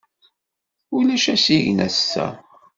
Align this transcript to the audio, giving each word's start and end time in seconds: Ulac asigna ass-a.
Ulac 0.97 1.25
asigna 1.33 1.83
ass-a. 1.87 2.27